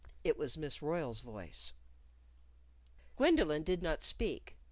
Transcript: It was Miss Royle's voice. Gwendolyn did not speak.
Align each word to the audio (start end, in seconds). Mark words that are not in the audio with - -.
It 0.23 0.35
was 0.35 0.57
Miss 0.57 0.81
Royle's 0.81 1.19
voice. 1.19 1.73
Gwendolyn 3.17 3.61
did 3.63 3.83
not 3.83 4.01
speak. 4.01 4.55